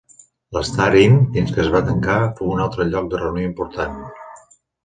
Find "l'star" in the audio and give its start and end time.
0.55-0.87